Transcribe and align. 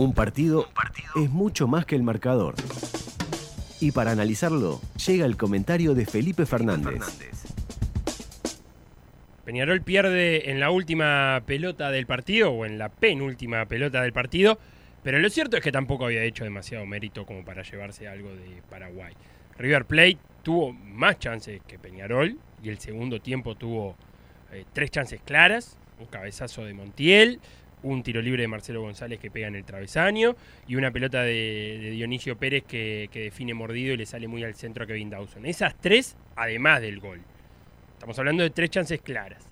Un 0.00 0.14
partido, 0.14 0.66
es 1.14 1.28
mucho 1.28 1.68
más 1.68 1.84
que 1.84 1.94
el 1.94 2.02
marcador. 2.02 2.54
Y 3.80 3.92
para 3.92 4.12
analizarlo, 4.12 4.80
llega 5.06 5.26
el 5.26 5.36
comentario 5.36 5.94
de 5.94 6.06
Felipe 6.06 6.46
Fernández. 6.46 7.02
Peñarol 9.44 9.82
pierde 9.82 10.50
en 10.50 10.58
la 10.58 10.70
última 10.70 11.42
pelota 11.44 11.90
del 11.90 12.06
partido 12.06 12.50
o 12.50 12.64
en 12.64 12.78
la 12.78 12.88
penúltima 12.88 13.66
pelota 13.66 14.00
del 14.00 14.14
partido, 14.14 14.58
pero 15.02 15.18
lo 15.18 15.28
cierto 15.28 15.58
es 15.58 15.62
que 15.62 15.70
tampoco 15.70 16.06
había 16.06 16.22
hecho 16.22 16.44
demasiado 16.44 16.86
mérito 16.86 17.26
como 17.26 17.44
para 17.44 17.62
llevarse 17.62 18.08
algo 18.08 18.30
de 18.30 18.62
Paraguay. 18.70 19.12
River 19.58 19.84
Plate 19.84 20.16
tuvo 20.42 20.72
más 20.72 21.18
chances 21.18 21.60
que 21.66 21.78
Peñarol 21.78 22.38
y 22.62 22.70
el 22.70 22.78
segundo 22.78 23.20
tiempo 23.20 23.54
tuvo 23.54 23.96
eh, 24.50 24.64
tres 24.72 24.92
chances 24.92 25.20
claras, 25.20 25.76
un 25.98 26.06
cabezazo 26.06 26.64
de 26.64 26.72
Montiel, 26.72 27.38
un 27.82 28.02
tiro 28.02 28.20
libre 28.20 28.42
de 28.42 28.48
Marcelo 28.48 28.82
González 28.82 29.18
que 29.18 29.30
pega 29.30 29.48
en 29.48 29.56
el 29.56 29.64
travesaño 29.64 30.36
y 30.66 30.76
una 30.76 30.90
pelota 30.90 31.22
de, 31.22 31.90
Dionisio 31.92 32.36
Pérez 32.36 32.64
que, 32.64 33.08
define 33.12 33.54
mordido 33.54 33.94
y 33.94 33.96
le 33.96 34.06
sale 34.06 34.28
muy 34.28 34.44
al 34.44 34.54
centro 34.54 34.84
a 34.84 34.86
Kevin 34.86 35.10
Dawson. 35.10 35.46
Esas 35.46 35.74
tres, 35.80 36.16
además 36.36 36.80
del 36.80 37.00
gol. 37.00 37.20
Estamos 37.94 38.18
hablando 38.18 38.42
de 38.42 38.50
tres 38.50 38.70
chances 38.70 39.00
claras. 39.00 39.46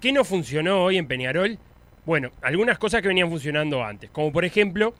¿Qué 0.00 0.12
no 0.12 0.24
funcionó 0.24 0.84
hoy 0.84 0.96
en 0.96 1.06
Peñarol? 1.06 1.58
Bueno, 2.06 2.30
algunas 2.42 2.78
cosas 2.78 3.02
que 3.02 3.08
venían 3.08 3.28
funcionando 3.28 3.84
antes, 3.84 4.10
como 4.10 4.32
por 4.32 4.44
ejemplo 4.44 4.94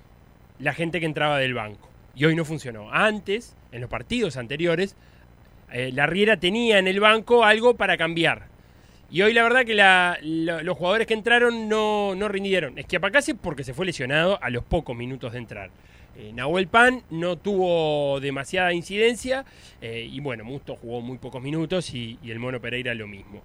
la 0.58 0.74
gente 0.74 1.00
que 1.00 1.06
entraba 1.06 1.38
del 1.38 1.54
banco. 1.54 1.88
Y 2.14 2.24
hoy 2.24 2.34
no 2.34 2.44
funcionó. 2.44 2.92
Antes, 2.92 3.56
en 3.72 3.80
los 3.80 3.88
partidos 3.88 4.36
anteriores, 4.36 4.96
eh, 5.72 5.92
la 5.92 6.36
tenía 6.38 6.78
en 6.78 6.88
el 6.88 7.00
banco 7.00 7.44
algo 7.44 7.76
para 7.76 7.96
cambiar. 7.96 8.49
Y 9.10 9.22
hoy 9.22 9.32
la 9.32 9.42
verdad 9.42 9.64
que 9.64 9.74
los 10.22 10.78
jugadores 10.78 11.06
que 11.06 11.14
entraron 11.14 11.68
no, 11.68 12.14
no 12.14 12.28
rindieron. 12.28 12.78
Es 12.78 12.86
que 12.86 12.96
Apacase 12.96 13.34
porque 13.34 13.64
se 13.64 13.74
fue 13.74 13.86
lesionado 13.86 14.38
a 14.42 14.50
los 14.50 14.64
pocos 14.64 14.96
minutos 14.96 15.32
de 15.32 15.38
entrar. 15.38 15.70
Eh, 16.16 16.32
Nahuel 16.34 16.68
Pan 16.68 17.02
no 17.10 17.36
tuvo 17.36 18.20
demasiada 18.20 18.72
incidencia 18.72 19.44
eh, 19.80 20.08
y 20.10 20.20
bueno, 20.20 20.44
Musto 20.44 20.76
jugó 20.76 21.00
muy 21.00 21.18
pocos 21.18 21.42
minutos 21.42 21.94
y, 21.94 22.18
y 22.22 22.30
el 22.30 22.38
Mono 22.38 22.60
Pereira 22.60 22.94
lo 22.94 23.06
mismo. 23.06 23.42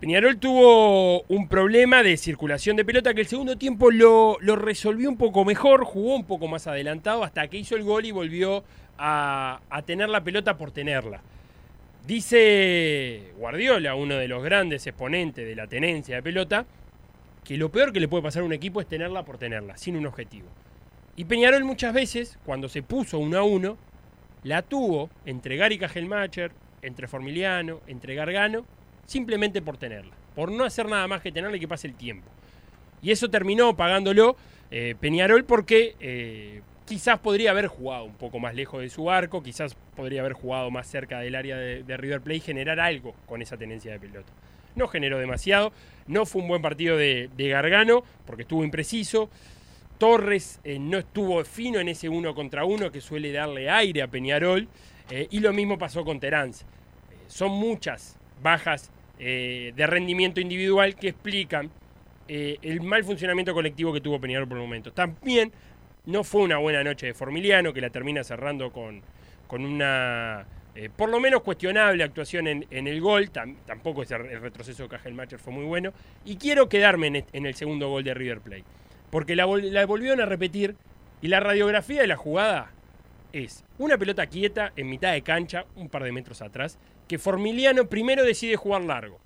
Peñarol 0.00 0.36
tuvo 0.36 1.22
un 1.22 1.48
problema 1.48 2.02
de 2.02 2.18
circulación 2.18 2.76
de 2.76 2.84
pelota 2.84 3.14
que 3.14 3.22
el 3.22 3.26
segundo 3.26 3.56
tiempo 3.56 3.90
lo, 3.90 4.36
resolvió 4.40 5.08
un 5.08 5.16
poco 5.16 5.42
mejor, 5.46 5.84
jugó 5.84 6.16
un 6.16 6.24
poco 6.24 6.48
más 6.48 6.66
adelantado 6.66 7.24
hasta 7.24 7.48
que 7.48 7.56
hizo 7.56 7.76
el 7.76 7.82
gol 7.82 8.04
y 8.04 8.10
volvió 8.10 8.62
a, 8.98 9.58
tener 9.86 10.10
la 10.10 10.22
pelota 10.22 10.58
por 10.58 10.70
tenerla. 10.70 11.22
Dice 12.06 13.32
Guardiola, 13.36 13.96
uno 13.96 14.14
de 14.14 14.28
los 14.28 14.40
grandes 14.44 14.86
exponentes 14.86 15.44
de 15.44 15.56
la 15.56 15.66
tenencia 15.66 16.14
de 16.14 16.22
pelota, 16.22 16.64
que 17.42 17.56
lo 17.56 17.72
peor 17.72 17.92
que 17.92 17.98
le 17.98 18.06
puede 18.06 18.22
pasar 18.22 18.42
a 18.42 18.46
un 18.46 18.52
equipo 18.52 18.80
es 18.80 18.86
tenerla 18.86 19.24
por 19.24 19.38
tenerla, 19.38 19.76
sin 19.76 19.96
un 19.96 20.06
objetivo. 20.06 20.46
Y 21.16 21.24
Peñarol 21.24 21.64
muchas 21.64 21.92
veces, 21.92 22.38
cuando 22.44 22.68
se 22.68 22.84
puso 22.84 23.18
uno 23.18 23.38
a 23.38 23.42
uno, 23.42 23.76
la 24.44 24.62
tuvo 24.62 25.10
entre 25.24 25.56
Gary 25.56 25.78
Cajelmacher, 25.78 26.52
entre 26.82 27.08
Formiliano, 27.08 27.80
entre 27.88 28.14
Gargano, 28.14 28.64
simplemente 29.04 29.60
por 29.60 29.76
tenerla, 29.76 30.12
por 30.36 30.52
no 30.52 30.62
hacer 30.62 30.86
nada 30.86 31.08
más 31.08 31.22
que 31.22 31.32
tenerla 31.32 31.56
y 31.56 31.60
que 31.60 31.66
pase 31.66 31.88
el 31.88 31.94
tiempo. 31.94 32.28
Y 33.02 33.10
eso 33.10 33.28
terminó 33.30 33.76
pagándolo 33.76 34.36
eh, 34.70 34.94
Peñarol 35.00 35.44
porque 35.44 35.96
eh, 35.98 36.62
quizás 36.86 37.18
podría 37.18 37.50
haber 37.50 37.66
jugado 37.66 38.04
un 38.04 38.14
poco 38.14 38.38
más 38.38 38.54
lejos 38.54 38.80
de 38.80 38.88
su 38.88 39.10
arco, 39.10 39.42
quizás 39.42 39.76
podría 39.94 40.20
haber 40.20 40.32
jugado 40.32 40.70
más 40.70 40.86
cerca 40.86 41.20
del 41.20 41.34
área 41.34 41.56
de, 41.56 41.96
River 41.96 42.20
Plate 42.20 42.36
y 42.36 42.40
generar 42.40 42.80
algo 42.80 43.14
con 43.26 43.42
esa 43.42 43.56
tenencia 43.56 43.92
de 43.92 44.00
pelota. 44.00 44.32
No 44.74 44.88
generó 44.88 45.18
demasiado, 45.18 45.72
no 46.06 46.26
fue 46.26 46.42
un 46.42 46.48
buen 46.48 46.62
partido 46.62 46.96
de, 46.96 47.28
Gargano 47.36 48.04
porque 48.24 48.42
estuvo 48.42 48.64
impreciso. 48.64 49.28
Torres 49.98 50.60
eh, 50.64 50.78
no 50.78 50.98
estuvo 50.98 51.42
fino 51.44 51.80
en 51.80 51.88
ese 51.88 52.08
uno 52.08 52.34
contra 52.34 52.64
uno 52.64 52.92
que 52.92 53.00
suele 53.00 53.32
darle 53.32 53.70
aire 53.70 54.02
a 54.02 54.08
Peñarol. 54.08 54.68
y 55.10 55.40
lo 55.40 55.52
mismo 55.52 55.78
pasó 55.78 56.04
con 56.04 56.20
Terán. 56.20 56.52
son 57.28 57.52
muchas 57.52 58.16
bajas 58.42 58.90
eh, 59.18 59.72
de 59.74 59.86
rendimiento 59.86 60.40
individual 60.40 60.94
que 60.94 61.08
explican 61.08 61.70
eh, 62.28 62.58
el 62.60 62.82
mal 62.82 63.02
funcionamiento 63.02 63.54
colectivo 63.54 63.92
que 63.92 64.00
tuvo 64.02 64.20
Peñarol 64.20 64.46
por 64.46 64.58
el 64.58 64.64
momento. 64.64 64.92
También 64.92 65.52
no 66.06 66.24
fue 66.24 66.42
una 66.42 66.58
buena 66.58 66.82
noche 66.82 67.06
de 67.06 67.14
Formiliano, 67.14 67.72
que 67.72 67.80
la 67.80 67.90
termina 67.90 68.24
cerrando 68.24 68.72
con, 68.72 69.02
con 69.46 69.64
una 69.64 70.46
eh, 70.76 70.90
por 70.94 71.08
lo 71.08 71.18
menos 71.20 71.42
cuestionable 71.42 72.04
actuación 72.04 72.46
en, 72.46 72.66
el 72.70 73.00
gol. 73.00 73.30
tampoco 73.30 74.02
es 74.02 74.10
el, 74.10 74.40
retroceso 74.40 74.82
de 74.82 74.88
Cajelmacher 74.90 75.38
fue 75.38 75.52
muy 75.52 75.64
bueno. 75.64 75.92
Y 76.24 76.36
quiero 76.36 76.68
quedarme 76.68 77.24
en, 77.32 77.46
el 77.46 77.54
segundo 77.54 77.88
gol 77.88 78.04
de 78.04 78.12
River 78.12 78.40
Plate. 78.40 78.64
Porque 79.10 79.34
la, 79.36 79.46
la 79.46 79.86
volvieron 79.86 80.20
a 80.20 80.26
repetir 80.26 80.76
y 81.22 81.28
la 81.28 81.40
radiografía 81.40 82.02
de 82.02 82.06
la 82.06 82.16
jugada 82.16 82.72
es 83.32 83.64
una 83.78 83.96
pelota 83.96 84.26
quieta 84.26 84.72
en 84.76 84.90
mitad 84.90 85.12
de 85.12 85.22
cancha, 85.22 85.64
un 85.76 85.88
par 85.88 86.04
de 86.04 86.12
metros 86.12 86.42
atrás, 86.42 86.78
que 87.08 87.18
Formiliano 87.18 87.88
primero 87.88 88.22
decide 88.24 88.56
jugar 88.56 88.82
largo 88.82 89.18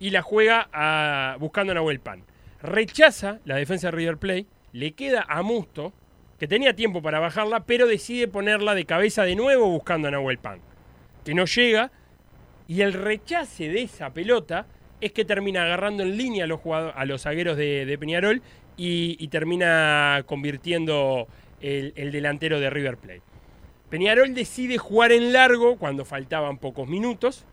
y 0.00 0.10
la 0.10 0.22
juega 0.22 0.68
a, 0.72 1.36
buscando 1.38 1.70
a 1.70 1.74
Nahuel 1.74 2.00
Pan. 2.00 2.24
Rechaza 2.60 3.38
la 3.44 3.54
defensa 3.54 3.88
de 3.88 3.92
River 3.92 4.16
Plate, 4.16 4.46
le 4.72 4.92
queda 4.92 5.24
a 5.28 5.42
Musto, 5.42 5.92
que 6.38 6.48
tenía 6.48 6.74
tiempo 6.74 7.02
para 7.02 7.18
bajarla, 7.18 7.64
pero 7.64 7.86
decide 7.86 8.28
ponerla 8.28 8.74
de 8.74 8.84
cabeza 8.84 9.24
de 9.24 9.34
nuevo 9.34 9.68
buscando 9.68 10.08
a 10.08 10.10
Nahuel 10.10 10.38
Pan, 10.38 10.60
que 11.24 11.34
no 11.34 11.44
llega, 11.46 11.90
y 12.68 12.82
el 12.82 12.92
rechace 12.92 13.68
de 13.68 13.82
esa 13.82 14.10
pelota 14.10 14.66
es 15.00 15.12
que 15.12 15.24
termina 15.24 15.64
agarrando 15.64 16.02
en 16.02 16.16
línea 16.16 16.44
a 16.44 16.46
los, 16.46 16.60
a 16.66 17.04
los 17.04 17.24
de, 17.24 17.96
Peñarol 17.98 18.42
y, 18.76 19.26
termina 19.28 20.22
convirtiendo 20.26 21.28
el, 21.60 21.92
el 21.96 22.12
delantero 22.12 22.60
de 22.60 22.70
River 22.70 22.96
Plate. 22.98 23.22
Peñarol 23.90 24.34
decide 24.34 24.76
jugar 24.76 25.12
en 25.12 25.32
largo 25.32 25.76
cuando 25.78 26.04
faltaban 26.04 26.58
pocos 26.58 26.88
minutos 26.88 27.46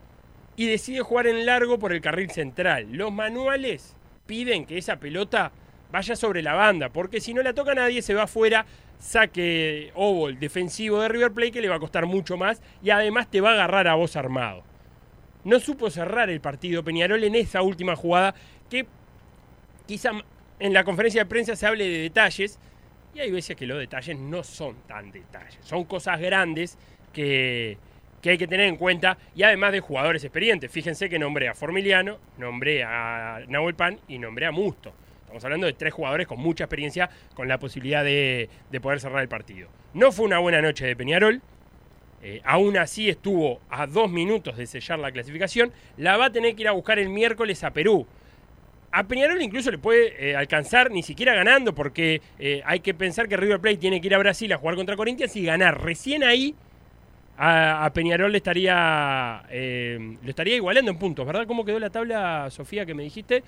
y 0.58 0.68
decide 0.68 1.00
jugar 1.02 1.28
en 1.28 1.46
largo 1.46 1.80
por 1.80 1.94
el 1.94 2.02
carril 2.02 2.30
central. 2.30 2.88
Los 2.92 3.12
manuales 3.12 3.96
piden 4.26 4.66
que 4.66 4.78
esa 4.78 4.98
pelota 4.98 5.52
vaya 5.96 6.18
sobre 6.18 6.42
la 6.42 6.54
banda, 6.54 6.90
porque 6.90 7.22
si 7.22 7.34
no 7.34 7.42
la 7.42 7.54
toca 7.54 7.74
nadie 7.74 8.02
se 8.02 8.14
va 8.14 8.24
afuera, 8.24 8.66
saque 9.00 9.94
oval 9.96 10.38
defensivo 10.38 11.00
de 11.00 11.08
River 11.08 11.32
Plate 11.32 11.54
que 11.54 11.62
le 11.62 11.70
va 11.70 11.76
a 11.76 11.80
costar 11.80 12.06
mucho 12.06 12.36
más 12.36 12.62
y 12.84 12.90
además 12.90 13.32
te 13.32 13.40
va 13.40 13.52
a 13.52 13.54
agarrar 13.54 13.88
a 13.88 13.96
vos 13.96 14.18
armado. 14.18 14.62
No 15.46 15.58
supo 15.62 15.90
cerrar 15.90 16.30
el 16.30 16.42
partido 16.42 16.84
Peñarol 16.84 17.24
en 17.24 17.36
esa 17.36 17.62
última 17.62 17.96
jugada 17.96 18.36
que 18.70 18.86
quizá 19.86 20.12
en 20.60 20.74
la 20.74 20.84
conferencia 20.84 21.24
de 21.24 21.30
prensa 21.30 21.56
se 21.56 21.66
hable 21.66 21.88
de 21.88 22.00
detalles, 22.00 22.60
y 23.14 23.22
hay 23.22 23.32
veces 23.32 23.56
que 23.56 23.66
los 23.66 23.80
detalles 23.80 24.20
no 24.20 24.44
son 24.44 24.76
tan 24.88 25.14
detalles, 25.14 25.60
son 25.62 25.86
cosas 25.86 26.20
grandes 26.20 26.78
que, 27.14 27.78
hay 28.22 28.38
que 28.38 28.48
tener 28.48 28.68
en 28.68 28.76
cuenta 28.76 29.18
y 29.34 29.44
además 29.44 29.72
de 29.72 29.80
jugadores 29.80 30.26
experientes. 30.26 30.70
Fíjense 30.70 31.10
que 31.10 31.20
nombré 31.20 31.48
a 31.48 31.54
Formiliano, 31.54 32.18
nombré 32.38 32.84
a 32.84 33.40
Nahuel 33.48 33.76
Pan 33.76 34.00
y 34.10 34.20
nombré 34.20 34.46
a 34.48 34.52
Musto. 34.52 34.94
Estamos 35.36 35.44
hablando 35.48 35.68
de 35.68 35.74
tres 35.74 35.94
jugadores 35.94 36.28
con 36.28 36.40
mucha 36.40 36.64
experiencia 36.64 37.10
con 37.34 37.50
la 37.50 37.60
posibilidad 37.60 38.06
de, 38.06 38.48
poder 38.82 39.02
cerrar 39.02 39.22
el 39.22 39.28
partido. 39.28 39.68
No 39.94 40.14
fue 40.14 40.26
una 40.26 40.40
buena 40.40 40.62
noche 40.62 40.86
de 40.86 40.96
Peñarol. 40.96 41.42
Eh, 42.24 42.40
aún 42.46 42.78
así 42.78 43.10
estuvo 43.10 43.60
a 43.70 43.86
dos 43.86 44.10
minutos 44.10 44.56
de 44.56 44.66
sellar 44.66 44.98
la 44.98 45.12
clasificación. 45.12 45.74
La 45.98 46.16
va 46.16 46.28
a 46.28 46.32
tener 46.32 46.56
que 46.56 46.62
ir 46.62 46.70
a 46.70 46.72
buscar 46.72 47.00
el 47.00 47.10
miércoles 47.10 47.66
a 47.66 47.72
Perú 47.72 48.08
a 48.94 49.04
Peñarol 49.04 49.42
incluso 49.42 49.72
le 49.72 49.78
puede 49.78 50.30
eh, 50.30 50.38
alcanzar 50.38 50.90
ni 50.90 51.04
siquiera 51.04 51.36
ganando, 51.36 51.76
porque 51.76 52.22
eh, 52.40 52.62
hay 52.64 52.80
que 52.80 52.94
pensar 52.94 53.28
que 53.28 53.36
River 53.36 53.60
Plate 53.60 53.76
tiene 53.76 54.00
que 54.00 54.08
ir 54.08 54.16
a 54.16 54.20
Brasil 54.20 54.54
a 54.54 54.58
jugar 54.58 54.78
contra 54.78 54.96
Corinthians 54.96 55.36
y 55.36 55.44
ganar. 55.44 55.84
Recién 55.84 56.24
ahí 56.24 56.56
a, 57.38 57.92
Peñarol 57.94 58.32
le 58.32 58.38
estaría, 58.38 59.44
lo 59.52 60.30
estaría 60.30 60.56
igualando 60.56 60.92
en 60.92 60.98
puntos, 60.98 61.26
¿verdad? 61.26 61.46
¿Cómo 61.46 61.66
quedó 61.66 61.78
la 61.78 61.90
tabla, 61.90 62.50
Sofía, 62.52 62.86
que 62.86 62.94
me 62.94 63.04
dijiste? 63.04 63.44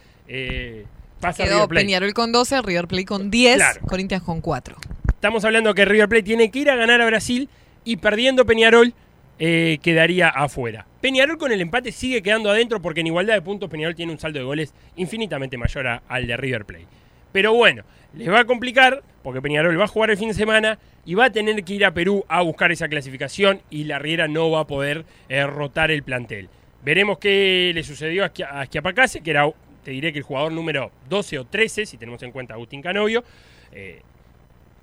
Pasa 1.20 1.44
quedó 1.44 1.68
Peñarol 1.68 2.14
con 2.14 2.32
12, 2.32 2.62
River 2.62 2.88
Plate 2.88 3.06
con 3.06 3.32
10, 3.32 3.80
Corinthians 3.88 4.24
con 4.24 4.42
4. 4.42 4.76
Estamos 5.10 5.44
hablando 5.46 5.74
que 5.74 5.86
River 5.86 6.10
Plate 6.10 6.24
tiene 6.24 6.52
que 6.52 6.60
ir 6.60 6.70
a 6.70 6.76
ganar 6.76 7.02
a 7.02 7.06
Brasil 7.06 7.50
y 7.84 7.98
perdiendo 7.98 8.46
Peñarol 8.46 8.94
eh, 9.40 9.80
quedaría 9.82 10.30
afuera. 10.30 10.86
Peñarol 11.02 11.38
con 11.38 11.52
el 11.52 11.62
empate 11.62 11.92
sigue 11.92 12.22
quedando 12.22 12.50
adentro 12.50 12.82
porque 12.82 13.02
en 13.02 13.08
igualdad 13.08 13.36
de 13.36 13.42
puntos 13.42 13.70
Peñarol 13.70 13.96
tiene 13.96 14.12
un 14.12 14.20
saldo 14.20 14.40
de 14.40 14.46
goles 14.46 14.74
infinitamente 14.96 15.58
mayor 15.58 16.02
al 16.08 16.28
de 16.28 16.38
River 16.38 16.66
Plate. 16.66 16.88
Pero 17.32 17.54
bueno, 17.54 17.84
les 18.14 18.30
va 18.30 18.40
a 18.40 18.46
complicar 18.46 19.04
porque 19.24 19.42
Peñarol 19.42 19.80
va 19.80 19.84
a 19.84 19.88
jugar 19.88 20.10
el 20.10 20.18
fin 20.18 20.30
de 20.30 20.34
semana 20.34 20.80
y 21.06 21.14
va 21.14 21.26
a 21.26 21.30
tener 21.32 21.64
que 21.64 21.74
ir 21.74 21.86
a 21.86 21.94
Perú 21.94 22.26
a 22.28 22.42
buscar 22.42 22.72
esa 22.72 22.88
clasificación 22.88 23.62
y 23.70 23.84
la 23.84 24.00
Riera 24.00 24.28
no 24.28 24.50
va 24.50 24.62
a 24.62 24.68
poder 24.68 25.06
eh, 25.30 25.46
rotar 25.46 25.92
el 25.92 26.04
plantel. 26.04 26.50
Veremos 26.84 27.18
qué 27.18 27.72
le 27.74 27.84
sucedió 27.84 28.24
a 28.24 28.66
Schiapacase, 28.66 29.22
que 29.22 29.32
era, 29.32 29.50
te 29.88 29.92
diré 29.92 30.12
que 30.12 30.20
el 30.20 30.26
jugador 30.26 30.52
número 30.52 30.92
12 31.08 31.40
o 31.40 31.46
13, 31.46 31.86
si 31.86 31.98
tenemos 31.98 32.22
en 32.22 32.34
cuenta 32.34 32.54
a 32.54 32.56
Agustín 32.56 32.82
Canovio. 32.82 33.24
Eh, 33.72 34.02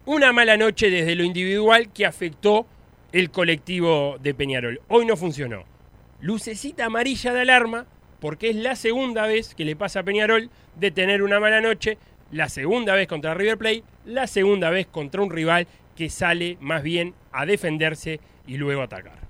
una 0.07 0.33
mala 0.33 0.57
noche 0.57 0.89
desde 0.89 1.15
lo 1.15 1.25
individual 1.25 1.93
que 1.93 2.07
afectó 2.07 2.67
el 3.13 3.31
colectivo 3.31 4.17
de 4.23 4.33
Peñarol. 4.33 4.81
Hoy 4.89 5.05
no 5.05 5.19
funcionó. 5.19 5.65
Lucecita 6.23 6.87
amarilla 6.87 7.35
de 7.35 7.41
alarma, 7.43 7.85
porque 8.19 8.49
es 8.49 8.57
la 8.57 8.77
segunda 8.77 9.27
vez 9.27 9.55
que 9.55 9.67
le 9.67 9.77
pasa 9.77 10.01
a 10.01 10.05
Peñarol 10.05 10.49
de 10.75 10.91
tener 10.91 11.23
una 11.23 11.39
mala 11.39 11.61
noche. 11.61 11.99
la 12.31 12.49
segunda 12.49 12.95
vez 12.95 13.07
contra 13.07 13.35
River 13.35 13.59
Plate, 13.59 13.85
la 14.07 14.27
segunda 14.27 14.71
vez 14.71 14.87
contra 14.87 15.21
un 15.21 15.31
rival 15.31 15.67
que 15.97 16.09
sale 16.09 16.57
más 16.63 16.83
bien 16.83 17.13
a 17.31 17.45
defenderse 17.45 18.21
y 18.47 18.57
luego 18.57 18.81
atacar. 18.81 19.24